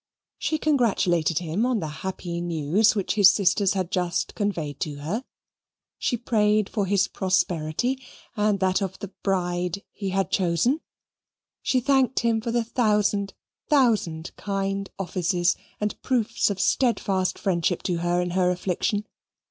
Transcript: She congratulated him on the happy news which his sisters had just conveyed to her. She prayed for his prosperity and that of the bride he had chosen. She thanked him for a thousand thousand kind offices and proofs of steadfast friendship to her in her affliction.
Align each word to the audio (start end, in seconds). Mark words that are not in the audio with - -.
She 0.39 0.57
congratulated 0.57 1.37
him 1.37 1.63
on 1.63 1.79
the 1.79 1.87
happy 2.01 2.41
news 2.41 2.95
which 2.95 3.13
his 3.13 3.31
sisters 3.31 3.73
had 3.73 3.91
just 3.91 4.33
conveyed 4.33 4.79
to 4.79 4.95
her. 4.95 5.23
She 5.99 6.17
prayed 6.17 6.69
for 6.69 6.87
his 6.87 7.07
prosperity 7.07 8.01
and 8.35 8.59
that 8.61 8.81
of 8.81 8.97
the 8.97 9.09
bride 9.21 9.83
he 9.91 10.09
had 10.09 10.31
chosen. 10.31 10.81
She 11.61 11.79
thanked 11.79 12.21
him 12.21 12.41
for 12.41 12.49
a 12.49 12.63
thousand 12.63 13.35
thousand 13.69 14.35
kind 14.37 14.89
offices 14.97 15.55
and 15.79 16.01
proofs 16.01 16.49
of 16.49 16.59
steadfast 16.59 17.37
friendship 17.37 17.83
to 17.83 17.97
her 17.97 18.21
in 18.23 18.31
her 18.31 18.49
affliction. 18.49 19.05